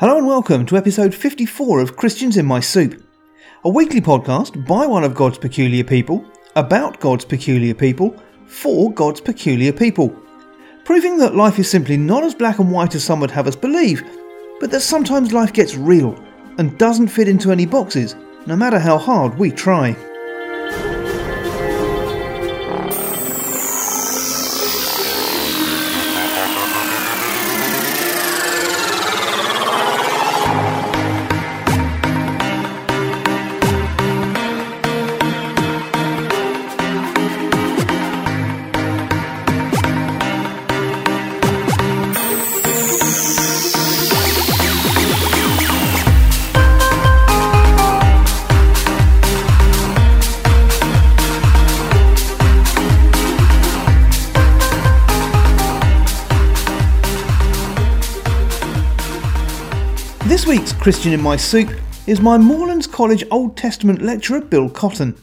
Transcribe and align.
Hello 0.00 0.16
and 0.16 0.26
welcome 0.26 0.64
to 0.64 0.78
episode 0.78 1.14
54 1.14 1.78
of 1.78 1.94
Christians 1.94 2.38
in 2.38 2.46
My 2.46 2.58
Soup, 2.58 3.04
a 3.64 3.68
weekly 3.68 4.00
podcast 4.00 4.66
by 4.66 4.86
one 4.86 5.04
of 5.04 5.14
God's 5.14 5.36
peculiar 5.36 5.84
people, 5.84 6.24
about 6.56 7.00
God's 7.00 7.26
peculiar 7.26 7.74
people, 7.74 8.16
for 8.46 8.90
God's 8.94 9.20
peculiar 9.20 9.74
people, 9.74 10.08
proving 10.86 11.18
that 11.18 11.34
life 11.34 11.58
is 11.58 11.68
simply 11.68 11.98
not 11.98 12.24
as 12.24 12.34
black 12.34 12.60
and 12.60 12.72
white 12.72 12.94
as 12.94 13.04
some 13.04 13.20
would 13.20 13.30
have 13.30 13.46
us 13.46 13.54
believe, 13.54 14.02
but 14.58 14.70
that 14.70 14.80
sometimes 14.80 15.34
life 15.34 15.52
gets 15.52 15.76
real 15.76 16.18
and 16.56 16.78
doesn't 16.78 17.08
fit 17.08 17.28
into 17.28 17.52
any 17.52 17.66
boxes, 17.66 18.16
no 18.46 18.56
matter 18.56 18.78
how 18.78 18.96
hard 18.96 19.38
we 19.38 19.50
try. 19.50 19.94
This 60.30 60.46
week's 60.46 60.72
Christian 60.72 61.12
in 61.12 61.20
My 61.20 61.36
Soup 61.36 61.68
is 62.06 62.20
my 62.20 62.38
Moorlands 62.38 62.86
College 62.86 63.24
Old 63.32 63.56
Testament 63.56 64.00
lecturer 64.00 64.40
Bill 64.40 64.70
Cotton. 64.70 65.20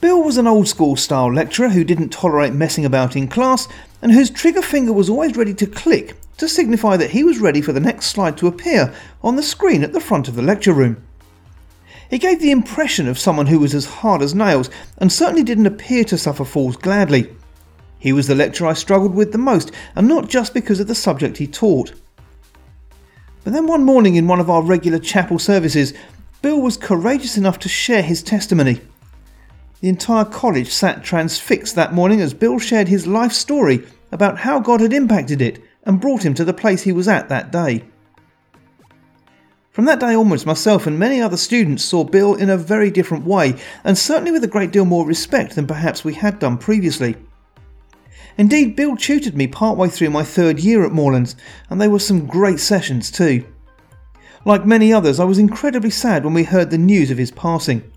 Bill 0.00 0.22
was 0.22 0.38
an 0.38 0.46
old 0.46 0.68
school 0.68 0.96
style 0.96 1.30
lecturer 1.30 1.68
who 1.68 1.84
didn't 1.84 2.08
tolerate 2.08 2.54
messing 2.54 2.86
about 2.86 3.14
in 3.14 3.28
class 3.28 3.68
and 4.00 4.10
whose 4.10 4.30
trigger 4.30 4.62
finger 4.62 4.94
was 4.94 5.10
always 5.10 5.36
ready 5.36 5.52
to 5.52 5.66
click 5.66 6.16
to 6.38 6.48
signify 6.48 6.96
that 6.96 7.10
he 7.10 7.24
was 7.24 7.40
ready 7.40 7.60
for 7.60 7.74
the 7.74 7.78
next 7.78 8.06
slide 8.06 8.38
to 8.38 8.46
appear 8.46 8.94
on 9.22 9.36
the 9.36 9.42
screen 9.42 9.84
at 9.84 9.92
the 9.92 10.00
front 10.00 10.28
of 10.28 10.34
the 10.34 10.40
lecture 10.40 10.72
room. 10.72 11.06
He 12.08 12.16
gave 12.16 12.40
the 12.40 12.52
impression 12.52 13.08
of 13.08 13.18
someone 13.18 13.48
who 13.48 13.58
was 13.58 13.74
as 13.74 13.84
hard 13.84 14.22
as 14.22 14.34
nails 14.34 14.70
and 14.96 15.12
certainly 15.12 15.42
didn't 15.42 15.66
appear 15.66 16.04
to 16.04 16.16
suffer 16.16 16.46
falls 16.46 16.78
gladly. 16.78 17.36
He 17.98 18.14
was 18.14 18.28
the 18.28 18.34
lecturer 18.34 18.68
I 18.68 18.72
struggled 18.72 19.14
with 19.14 19.32
the 19.32 19.36
most, 19.36 19.72
and 19.94 20.08
not 20.08 20.30
just 20.30 20.54
because 20.54 20.80
of 20.80 20.86
the 20.86 20.94
subject 20.94 21.36
he 21.36 21.46
taught. 21.46 21.92
But 23.46 23.52
then 23.52 23.68
one 23.68 23.84
morning 23.84 24.16
in 24.16 24.26
one 24.26 24.40
of 24.40 24.50
our 24.50 24.60
regular 24.60 24.98
chapel 24.98 25.38
services, 25.38 25.94
Bill 26.42 26.60
was 26.60 26.76
courageous 26.76 27.36
enough 27.36 27.60
to 27.60 27.68
share 27.68 28.02
his 28.02 28.20
testimony. 28.20 28.80
The 29.80 29.88
entire 29.88 30.24
college 30.24 30.72
sat 30.72 31.04
transfixed 31.04 31.76
that 31.76 31.94
morning 31.94 32.20
as 32.20 32.34
Bill 32.34 32.58
shared 32.58 32.88
his 32.88 33.06
life 33.06 33.30
story 33.30 33.84
about 34.10 34.38
how 34.38 34.58
God 34.58 34.80
had 34.80 34.92
impacted 34.92 35.40
it 35.40 35.62
and 35.84 36.00
brought 36.00 36.24
him 36.24 36.34
to 36.34 36.44
the 36.44 36.52
place 36.52 36.82
he 36.82 36.90
was 36.90 37.06
at 37.06 37.28
that 37.28 37.52
day. 37.52 37.84
From 39.70 39.84
that 39.84 40.00
day 40.00 40.16
onwards, 40.16 40.44
myself 40.44 40.88
and 40.88 40.98
many 40.98 41.20
other 41.20 41.36
students 41.36 41.84
saw 41.84 42.02
Bill 42.02 42.34
in 42.34 42.50
a 42.50 42.56
very 42.56 42.90
different 42.90 43.26
way, 43.26 43.54
and 43.84 43.96
certainly 43.96 44.32
with 44.32 44.42
a 44.42 44.48
great 44.48 44.72
deal 44.72 44.86
more 44.86 45.06
respect 45.06 45.54
than 45.54 45.68
perhaps 45.68 46.02
we 46.02 46.14
had 46.14 46.40
done 46.40 46.58
previously. 46.58 47.14
Indeed, 48.38 48.76
Bill 48.76 48.96
tutored 48.96 49.36
me 49.36 49.46
partway 49.46 49.88
through 49.88 50.10
my 50.10 50.22
third 50.22 50.60
year 50.60 50.84
at 50.84 50.92
Moorlands, 50.92 51.36
and 51.70 51.80
they 51.80 51.88
were 51.88 51.98
some 51.98 52.26
great 52.26 52.60
sessions 52.60 53.10
too. 53.10 53.46
Like 54.44 54.66
many 54.66 54.92
others, 54.92 55.18
I 55.18 55.24
was 55.24 55.38
incredibly 55.38 55.90
sad 55.90 56.24
when 56.24 56.34
we 56.34 56.44
heard 56.44 56.70
the 56.70 56.78
news 56.78 57.10
of 57.10 57.18
his 57.18 57.30
passing. 57.30 57.90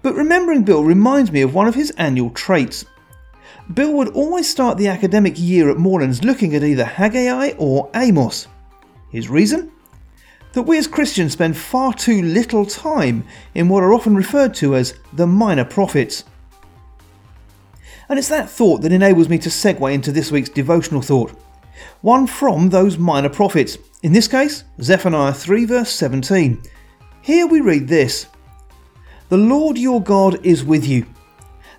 But 0.00 0.14
remembering 0.14 0.62
Bill 0.62 0.84
reminds 0.84 1.30
me 1.32 1.42
of 1.42 1.54
one 1.54 1.66
of 1.66 1.74
his 1.74 1.90
annual 1.92 2.30
traits. 2.30 2.84
Bill 3.72 3.92
would 3.94 4.08
always 4.08 4.48
start 4.48 4.78
the 4.78 4.88
academic 4.88 5.34
year 5.38 5.70
at 5.70 5.78
Moorlands 5.78 6.22
looking 6.22 6.54
at 6.54 6.62
either 6.62 6.84
Haggai 6.84 7.52
or 7.58 7.90
Amos. 7.94 8.46
His 9.10 9.28
reason? 9.28 9.72
That 10.52 10.62
we 10.62 10.78
as 10.78 10.86
Christians 10.86 11.32
spend 11.32 11.56
far 11.56 11.92
too 11.92 12.22
little 12.22 12.64
time 12.64 13.24
in 13.54 13.68
what 13.68 13.82
are 13.82 13.92
often 13.92 14.14
referred 14.14 14.54
to 14.54 14.76
as 14.76 14.94
the 15.12 15.26
minor 15.26 15.64
prophets. 15.64 16.24
And 18.08 18.18
it's 18.18 18.28
that 18.28 18.50
thought 18.50 18.82
that 18.82 18.92
enables 18.92 19.28
me 19.28 19.38
to 19.38 19.48
segue 19.48 19.92
into 19.92 20.12
this 20.12 20.30
week's 20.30 20.48
devotional 20.48 21.02
thought. 21.02 21.32
One 22.02 22.26
from 22.26 22.68
those 22.68 22.98
minor 22.98 23.28
prophets, 23.28 23.78
in 24.02 24.12
this 24.12 24.28
case, 24.28 24.64
Zephaniah 24.80 25.32
3, 25.32 25.64
verse 25.64 25.90
17. 25.90 26.62
Here 27.22 27.46
we 27.46 27.60
read 27.60 27.88
this 27.88 28.26
The 29.30 29.38
Lord 29.38 29.78
your 29.78 30.02
God 30.02 30.44
is 30.44 30.64
with 30.64 30.86
you, 30.86 31.06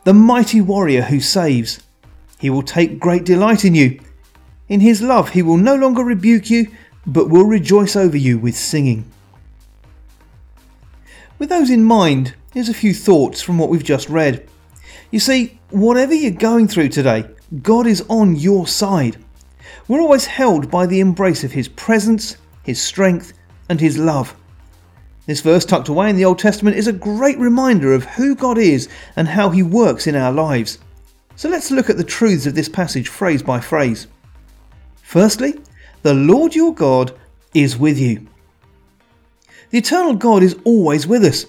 the 0.03 0.13
mighty 0.13 0.62
warrior 0.62 1.03
who 1.03 1.19
saves. 1.19 1.81
He 2.40 2.50
will 2.50 2.63
take 2.63 3.00
great 3.00 3.24
delight 3.25 3.63
in 3.63 3.75
you. 3.75 4.00
In 4.68 4.80
his 4.80 5.02
love, 5.02 5.30
he 5.30 5.44
will 5.44 5.57
no 5.57 5.75
longer 5.75 6.03
rebuke 6.03 6.50
you, 6.50 6.72
but 7.06 7.30
will 7.30 7.46
rejoice 7.46 7.96
over 7.96 8.18
you 8.18 8.40
with 8.40 8.56
singing. 8.56 9.09
With 11.38 11.50
those 11.50 11.69
in 11.69 11.84
mind, 11.84 12.34
here's 12.53 12.69
a 12.69 12.74
few 12.74 12.94
thoughts 12.94 13.42
from 13.42 13.57
what 13.57 13.69
we've 13.69 13.84
just 13.84 14.09
read. 14.09 14.47
You 15.12 15.19
see, 15.19 15.59
whatever 15.75 16.13
you're 16.13 16.31
going 16.31 16.68
through 16.68 16.90
today, 16.90 17.25
God 17.62 17.86
is 17.86 18.06
on 18.08 18.36
your 18.38 18.66
side. 18.66 19.18
We're 19.88 20.00
always 20.00 20.25
held 20.25 20.72
by 20.72 20.86
the 20.86 21.02
embrace 21.02 21.44
of 21.44 21.52
His 21.52 21.68
presence, 21.68 22.38
His 22.63 22.81
strength, 22.81 23.34
and 23.68 23.80
His 23.80 23.97
love. 23.97 24.36
This 25.25 25.41
verse 25.41 25.66
tucked 25.66 25.90
away 25.90 26.09
in 26.09 26.16
the 26.16 26.24
Old 26.24 26.40
Testament 26.40 26.78
is 26.78 26.88
a 26.88 26.94
great 26.94 27.38
reminder 27.38 27.94
of 27.94 28.06
who 28.06 28.36
God 28.36 28.58
is 28.58 28.88
and 29.18 29.28
how 29.28 29.50
He 29.50 29.63
works 29.63 30.08
in 30.08 30.16
our 30.16 30.31
lives. 30.31 30.80
So 31.36 31.50
let's 31.50 31.72
look 31.72 31.90
at 31.90 31.97
the 31.97 32.03
truths 32.03 32.46
of 32.46 32.56
this 32.56 32.69
passage 32.69 33.09
phrase 33.09 33.44
by 33.44 33.59
phrase. 33.59 34.07
Firstly, 35.02 35.59
the 36.03 36.13
Lord 36.13 36.56
your 36.56 36.74
God 36.74 37.13
is 37.53 37.78
with 37.78 38.00
you. 38.00 38.25
The 39.72 39.80
eternal 39.80 40.13
God 40.13 40.42
is 40.42 40.56
always 40.63 41.06
with 41.06 41.25
us. 41.25 41.47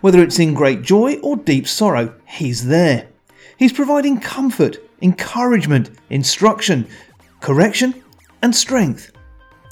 Whether 0.00 0.22
it's 0.22 0.40
in 0.40 0.54
great 0.54 0.82
joy 0.82 1.18
or 1.20 1.36
deep 1.36 1.68
sorrow, 1.68 2.14
He's 2.26 2.66
there. 2.66 3.09
He's 3.60 3.74
providing 3.74 4.20
comfort, 4.20 4.78
encouragement, 5.02 5.90
instruction, 6.08 6.86
correction, 7.40 8.02
and 8.40 8.56
strength. 8.56 9.12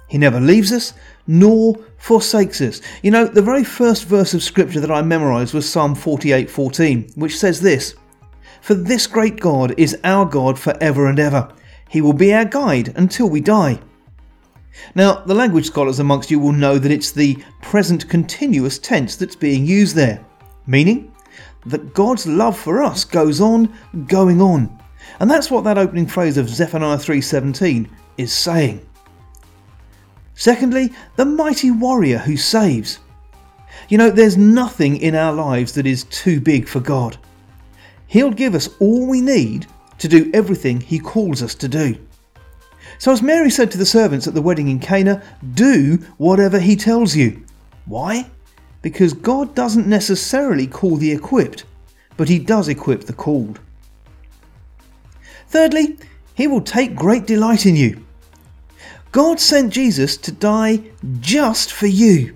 He 0.09 0.19
never 0.19 0.41
leaves 0.41 0.73
us 0.73 0.93
nor 1.27 1.75
forsakes 1.97 2.61
us. 2.61 2.83
You 3.03 3.11
know, 3.11 3.25
the 3.25 3.41
very 3.41 3.65
first 3.65 4.05
verse 4.05 4.35
of 4.35 4.43
scripture 4.43 4.81
that 4.81 4.91
I 4.91 5.01
memorized 5.01 5.55
was 5.55 5.67
Psalm 5.67 5.95
48:14, 5.95 7.13
which 7.15 7.39
says 7.39 7.63
this: 7.63 7.95
"For 8.61 8.75
this 8.75 9.07
great 9.07 9.41
God 9.41 9.73
is 9.79 9.97
our 10.05 10.27
God 10.27 10.59
forever 10.59 11.07
and 11.07 11.19
ever. 11.19 11.49
He 11.89 12.03
will 12.03 12.13
be 12.13 12.35
our 12.35 12.45
guide 12.45 12.93
until 12.95 13.31
we 13.31 13.41
die." 13.41 13.79
Now, 14.95 15.23
the 15.25 15.35
language 15.35 15.65
scholars 15.65 15.99
amongst 15.99 16.31
you 16.31 16.39
will 16.39 16.53
know 16.53 16.77
that 16.79 16.93
it's 16.93 17.11
the 17.11 17.39
present 17.63 18.07
continuous 18.07 18.79
tense 18.79 19.17
that's 19.17 19.35
being 19.35 19.65
used 19.65 19.97
there, 19.97 20.21
meaning 20.67 21.11
that 21.71 21.95
God's 21.95 22.27
love 22.27 22.59
for 22.59 22.83
us 22.83 23.05
goes 23.05 23.41
on, 23.41 23.73
going 24.07 24.41
on. 24.41 24.77
And 25.21 25.31
that's 25.31 25.51
what 25.51 25.65
that 25.65 25.79
opening 25.79 26.07
phrase 26.07 26.37
of 26.37 26.49
Zephaniah 26.49 26.99
3:17 26.99 27.89
is 28.17 28.33
saying. 28.33 28.81
Secondly, 30.35 30.93
the 31.17 31.25
mighty 31.25 31.71
warrior 31.71 32.19
who 32.19 32.37
saves. 32.37 32.99
You 33.89 33.99
know, 33.99 34.11
there's 34.11 34.37
nothing 34.37 34.97
in 34.97 35.15
our 35.15 35.33
lives 35.33 35.73
that 35.73 35.87
is 35.87 36.05
too 36.05 36.41
big 36.41 36.69
for 36.69 36.81
God. 36.81 37.17
He'll 38.07 38.31
give 38.31 38.55
us 38.55 38.69
all 38.79 39.07
we 39.07 39.21
need 39.21 39.67
to 39.99 40.09
do 40.09 40.31
everything 40.33 40.81
He 40.81 40.99
calls 40.99 41.43
us 41.43 41.55
to 41.57 41.69
do. 41.69 41.97
So, 42.99 43.13
as 43.13 43.23
Mary 43.23 43.51
said 43.51 43.71
to 43.73 43.79
the 43.79 43.87
servants 43.87 44.27
at 44.27 44.35
the 44.35 44.43
wedding 44.43 44.69
in 44.69 44.79
Cana, 44.79 45.23
do 45.55 45.99
whatever 46.17 46.59
He 46.59 46.77
tells 46.77 47.15
you. 47.15 47.45
Why? 47.85 48.31
Because 48.89 49.13
God 49.13 49.55
doesn't 49.55 49.87
necessarily 49.87 50.67
call 50.67 50.97
the 50.97 51.13
equipped, 51.13 51.65
but 52.17 52.31
He 52.31 52.39
does 52.39 52.69
equip 52.69 53.03
the 53.03 53.13
called. 53.13 53.61
Thirdly, 55.49 55.99
He 56.35 56.47
will 56.47 56.63
take 56.63 56.97
great 56.97 57.27
delight 57.27 57.67
in 57.67 57.77
you. 57.77 58.03
God 59.13 59.41
sent 59.41 59.75
Jesus 59.75 60.17
to 60.17 60.33
die 60.33 60.85
just 61.21 61.71
for 61.71 61.87
you. 61.87 62.35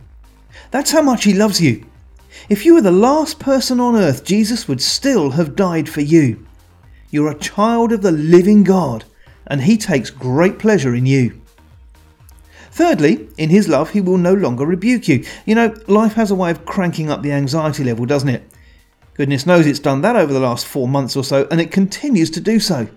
That's 0.70 0.90
how 0.90 1.00
much 1.00 1.24
He 1.24 1.32
loves 1.32 1.58
you. 1.58 1.86
If 2.50 2.66
you 2.66 2.74
were 2.74 2.82
the 2.82 2.90
last 2.90 3.38
person 3.38 3.80
on 3.80 3.96
earth, 3.96 4.22
Jesus 4.22 4.68
would 4.68 4.82
still 4.82 5.30
have 5.30 5.56
died 5.56 5.88
for 5.88 6.02
you. 6.02 6.46
You're 7.08 7.30
a 7.30 7.38
child 7.38 7.92
of 7.92 8.02
the 8.02 8.12
living 8.12 8.62
God, 8.62 9.06
and 9.46 9.62
He 9.62 9.78
takes 9.78 10.10
great 10.10 10.58
pleasure 10.58 10.94
in 10.94 11.06
you. 11.06 11.40
Thirdly, 12.72 13.28
in 13.36 13.50
His 13.50 13.68
love, 13.68 13.90
He 13.90 14.00
will 14.00 14.16
no 14.16 14.32
longer 14.32 14.64
rebuke 14.64 15.06
you. 15.06 15.24
You 15.44 15.54
know, 15.54 15.74
life 15.88 16.14
has 16.14 16.30
a 16.30 16.34
way 16.34 16.50
of 16.50 16.64
cranking 16.64 17.10
up 17.10 17.22
the 17.22 17.32
anxiety 17.32 17.84
level, 17.84 18.06
doesn't 18.06 18.30
it? 18.30 18.50
Goodness 19.14 19.46
knows 19.46 19.66
it's 19.66 19.78
done 19.78 20.00
that 20.00 20.16
over 20.16 20.32
the 20.32 20.40
last 20.40 20.66
four 20.66 20.88
months 20.88 21.14
or 21.14 21.22
so, 21.22 21.46
and 21.50 21.60
it 21.60 21.70
continues 21.70 22.30
to 22.30 22.40
do 22.40 22.58
so. 22.58 22.88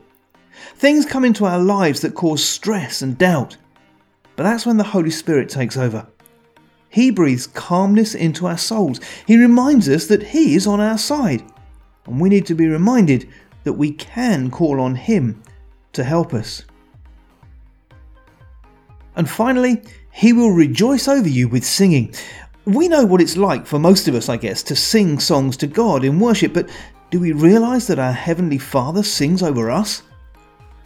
Things 0.78 1.06
come 1.06 1.26
into 1.26 1.46
our 1.46 1.60
lives 1.60 2.00
that 2.02 2.16
cause 2.16 2.42
stress 2.42 3.02
and 3.02 3.18
doubt. 3.18 3.58
But 4.38 4.44
that's 4.44 4.66
when 4.66 4.78
the 4.78 4.84
Holy 4.84 5.10
Spirit 5.10 5.50
takes 5.50 5.76
over. 5.76 6.08
He 6.88 7.12
breathes 7.12 7.48
calmness 7.48 8.16
into 8.16 8.48
our 8.48 8.58
souls. 8.58 9.02
He 9.28 9.38
reminds 9.38 9.90
us 9.90 10.08
that 10.08 10.24
He 10.24 10.56
is 10.56 10.66
on 10.66 10.80
our 10.80 10.98
side. 10.98 11.44
And 12.06 12.22
we 12.22 12.30
need 12.30 12.46
to 12.46 12.56
be 12.56 12.68
reminded 12.68 13.28
that 13.66 13.74
we 13.74 13.92
can 13.92 14.50
call 14.50 14.80
on 14.80 14.96
Him 14.96 15.44
to 15.92 16.04
help 16.06 16.34
us. 16.34 16.64
And 19.16 19.30
finally, 19.30 19.82
He 20.12 20.34
will 20.34 20.52
rejoice 20.52 21.08
over 21.08 21.28
you 21.28 21.48
with 21.48 21.66
singing. 21.66 22.14
We 22.66 22.88
know 22.88 23.06
what 23.06 23.22
it's 23.22 23.38
like 23.38 23.66
for 23.66 23.80
most 23.80 24.08
of 24.08 24.16
us, 24.16 24.30
I 24.30 24.38
guess, 24.38 24.64
to 24.64 24.76
sing 24.76 25.20
songs 25.20 25.56
to 25.58 25.68
God 25.68 26.04
in 26.04 26.20
worship, 26.20 26.54
but 26.54 26.70
do 27.12 27.20
we 27.20 27.32
realise 27.32 27.88
that 27.88 28.00
our 28.00 28.12
Heavenly 28.12 28.58
Father 28.58 29.04
sings 29.04 29.44
over 29.44 29.70
us? 29.70 30.02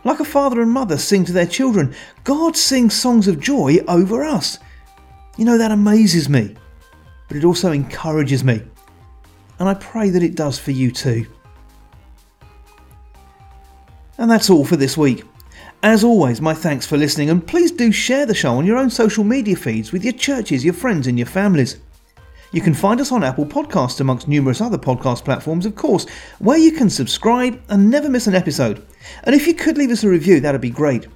Like 0.03 0.19
a 0.19 0.25
father 0.25 0.61
and 0.61 0.71
mother 0.71 0.97
sing 0.97 1.25
to 1.25 1.31
their 1.31 1.45
children, 1.45 1.93
God 2.23 2.55
sings 2.55 2.93
songs 2.93 3.27
of 3.27 3.39
joy 3.39 3.77
over 3.87 4.23
us. 4.23 4.59
You 5.37 5.45
know, 5.45 5.57
that 5.57 5.71
amazes 5.71 6.29
me, 6.29 6.55
but 7.27 7.37
it 7.37 7.45
also 7.45 7.71
encourages 7.71 8.43
me. 8.43 8.61
And 9.59 9.67
I 9.67 9.73
pray 9.73 10.09
that 10.09 10.23
it 10.23 10.35
does 10.35 10.57
for 10.57 10.71
you 10.71 10.91
too. 10.91 11.25
And 14.17 14.29
that's 14.29 14.49
all 14.49 14.65
for 14.65 14.75
this 14.75 14.97
week. 14.97 15.23
As 15.81 16.03
always, 16.03 16.41
my 16.41 16.53
thanks 16.53 16.85
for 16.85 16.97
listening, 16.97 17.29
and 17.29 17.47
please 17.47 17.71
do 17.71 17.89
share 17.89 18.25
the 18.25 18.35
show 18.35 18.57
on 18.57 18.65
your 18.65 18.77
own 18.77 18.89
social 18.89 19.23
media 19.23 19.55
feeds 19.55 19.93
with 19.93 20.03
your 20.03 20.11
churches, 20.11 20.65
your 20.65 20.73
friends, 20.73 21.07
and 21.07 21.17
your 21.17 21.25
families. 21.25 21.79
You 22.51 22.59
can 22.59 22.73
find 22.73 22.99
us 22.99 23.13
on 23.13 23.23
Apple 23.23 23.45
Podcasts 23.45 24.01
amongst 24.01 24.27
numerous 24.27 24.59
other 24.59 24.77
podcast 24.77 25.23
platforms, 25.23 25.65
of 25.65 25.75
course, 25.75 26.05
where 26.39 26.57
you 26.57 26.73
can 26.73 26.89
subscribe 26.89 27.61
and 27.69 27.89
never 27.89 28.09
miss 28.09 28.27
an 28.27 28.35
episode. 28.35 28.85
And 29.23 29.33
if 29.33 29.47
you 29.47 29.53
could 29.53 29.77
leave 29.77 29.91
us 29.91 30.03
a 30.03 30.09
review, 30.09 30.41
that'd 30.41 30.59
be 30.59 30.69
great. 30.69 31.07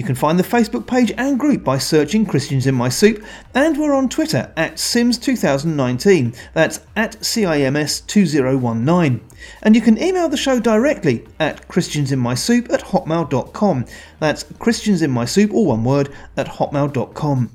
You 0.00 0.06
can 0.06 0.14
find 0.14 0.38
the 0.38 0.42
Facebook 0.42 0.86
page 0.86 1.12
and 1.18 1.38
group 1.38 1.62
by 1.62 1.76
searching 1.76 2.24
Christians 2.24 2.66
in 2.66 2.74
My 2.74 2.88
Soup, 2.88 3.22
and 3.52 3.76
we're 3.76 3.92
on 3.92 4.08
Twitter 4.08 4.50
at 4.56 4.76
Sims2019. 4.76 6.34
That's 6.54 6.80
at 6.96 7.20
CIMS2019. 7.20 9.20
And 9.60 9.76
you 9.76 9.82
can 9.82 10.02
email 10.02 10.30
the 10.30 10.38
show 10.38 10.58
directly 10.58 11.26
at 11.38 11.68
ChristiansInMySoup 11.68 12.72
at 12.72 12.80
hotmail.com. 12.80 13.84
That's 14.20 14.44
ChristiansInMySoup, 14.44 15.52
all 15.52 15.66
one 15.66 15.84
word, 15.84 16.08
at 16.38 16.46
hotmail.com. 16.46 17.50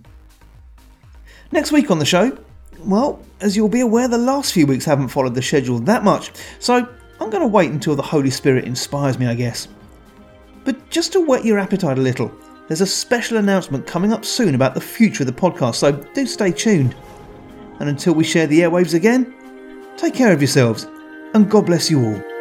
Next 1.51 1.71
week 1.71 1.89
on 1.89 1.97
the 1.97 2.05
show, 2.05 2.37
well, 2.77 3.19
as 3.41 3.57
you'll 3.57 3.69
be 3.69 3.81
aware, 3.81 4.07
the 4.07 4.19
last 4.19 4.53
few 4.53 4.67
weeks 4.67 4.85
haven't 4.85 5.07
followed 5.07 5.33
the 5.33 5.41
schedule 5.41 5.79
that 5.79 6.03
much, 6.03 6.31
so 6.59 6.87
I'm 7.19 7.31
going 7.31 7.41
to 7.41 7.47
wait 7.47 7.71
until 7.71 7.95
the 7.95 8.03
Holy 8.03 8.29
Spirit 8.29 8.65
inspires 8.65 9.17
me, 9.17 9.25
I 9.25 9.33
guess. 9.33 9.67
But 10.65 10.89
just 10.89 11.13
to 11.13 11.21
whet 11.21 11.45
your 11.45 11.59
appetite 11.59 11.97
a 11.97 12.01
little, 12.01 12.31
there's 12.67 12.81
a 12.81 12.87
special 12.87 13.37
announcement 13.37 13.87
coming 13.87 14.11
up 14.11 14.25
soon 14.25 14.55
about 14.55 14.73
the 14.73 14.81
future 14.81 15.23
of 15.23 15.27
the 15.27 15.33
podcast, 15.33 15.75
so 15.75 15.91
do 15.91 16.25
stay 16.25 16.51
tuned. 16.51 16.95
And 17.79 17.87
until 17.87 18.13
we 18.13 18.23
share 18.23 18.47
the 18.47 18.61
airwaves 18.61 18.95
again, 18.95 19.33
take 19.95 20.15
care 20.15 20.33
of 20.33 20.41
yourselves, 20.41 20.87
and 21.33 21.49
God 21.49 21.67
bless 21.67 21.91
you 21.91 22.03
all. 22.03 22.34